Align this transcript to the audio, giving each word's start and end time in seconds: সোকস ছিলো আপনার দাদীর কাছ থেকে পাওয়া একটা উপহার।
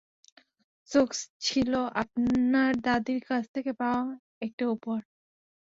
সোকস 0.89 1.19
ছিলো 1.39 1.81
আপনার 2.01 2.71
দাদীর 2.85 3.21
কাছ 3.27 3.43
থেকে 3.55 3.71
পাওয়া 3.73 4.03
একটা 4.41 4.63
উপহার। 4.67 5.01